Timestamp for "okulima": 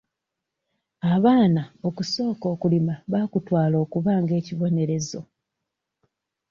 2.53-2.93